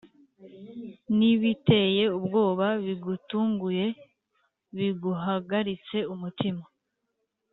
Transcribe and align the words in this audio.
n’ibiteye 1.17 2.03
ubwoba 2.17 2.67
bigutunguye 2.85 3.85
biguhagaritse 4.77 5.97
umutima 6.13 6.63